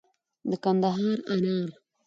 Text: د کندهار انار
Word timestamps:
د 0.49 0.51
کندهار 0.63 1.13
انار 1.33 1.69